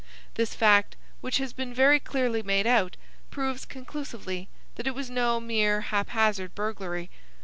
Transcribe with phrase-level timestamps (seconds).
[0.33, 2.97] This fact, which has been very clearly made out,
[3.29, 7.11] proves conclusively that it was no mere haphazard burglary.